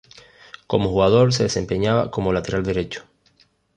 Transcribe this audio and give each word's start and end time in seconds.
Como 0.65 0.89
jugador 0.89 1.31
se 1.31 1.43
desempeñaba 1.43 2.09
como 2.09 2.33
lateral 2.33 2.63
derecho. 2.63 3.03